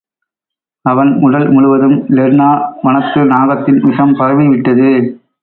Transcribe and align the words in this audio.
அவன் 0.85 1.11
உடல் 1.19 1.45
முழுதும் 1.49 1.97
லெர்னா 2.09 2.49
வனத்து 2.83 3.21
நாகத்தின் 3.25 3.79
விஷம் 3.81 4.15
பரவிவிட்டது. 4.15 4.89